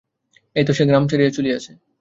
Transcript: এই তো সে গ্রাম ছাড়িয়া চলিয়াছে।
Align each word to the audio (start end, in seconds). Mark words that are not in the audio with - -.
এই 0.55 0.63
তো 0.67 0.71
সে 0.73 0.83
গ্রাম 0.85 1.03
ছাড়িয়া 1.07 1.31
চলিয়াছে। 1.37 1.71